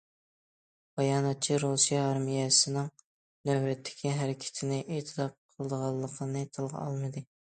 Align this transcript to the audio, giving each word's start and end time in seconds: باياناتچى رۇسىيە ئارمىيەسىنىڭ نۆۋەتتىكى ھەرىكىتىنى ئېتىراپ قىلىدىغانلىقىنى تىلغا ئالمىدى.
باياناتچى 0.99 1.57
رۇسىيە 1.63 1.99
ئارمىيەسىنىڭ 2.05 2.87
نۆۋەتتىكى 3.51 4.15
ھەرىكىتىنى 4.21 4.81
ئېتىراپ 4.97 5.37
قىلىدىغانلىقىنى 5.51 6.45
تىلغا 6.57 6.83
ئالمىدى. 6.87 7.25